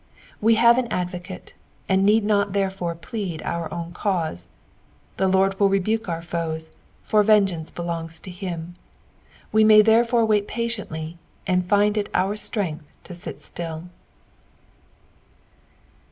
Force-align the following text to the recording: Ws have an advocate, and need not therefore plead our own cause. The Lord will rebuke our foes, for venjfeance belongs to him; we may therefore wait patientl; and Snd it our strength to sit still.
Ws 0.41 0.55
have 0.57 0.79
an 0.79 0.87
advocate, 0.87 1.53
and 1.87 2.03
need 2.03 2.25
not 2.25 2.53
therefore 2.53 2.95
plead 2.95 3.43
our 3.43 3.71
own 3.71 3.91
cause. 3.91 4.49
The 5.17 5.27
Lord 5.27 5.59
will 5.59 5.69
rebuke 5.69 6.09
our 6.09 6.23
foes, 6.23 6.71
for 7.03 7.23
venjfeance 7.23 7.71
belongs 7.71 8.19
to 8.21 8.31
him; 8.31 8.73
we 9.51 9.63
may 9.63 9.83
therefore 9.83 10.25
wait 10.25 10.47
patientl; 10.47 11.17
and 11.45 11.67
Snd 11.67 11.97
it 11.97 12.09
our 12.15 12.35
strength 12.35 12.91
to 13.03 13.13
sit 13.13 13.43
still. 13.43 13.89